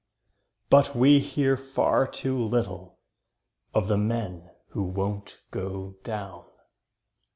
[0.71, 2.97] But we hear far too little
[3.71, 6.47] Of the men who won't go down.